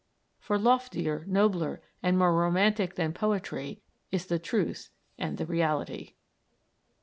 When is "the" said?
4.25-4.39, 5.37-5.45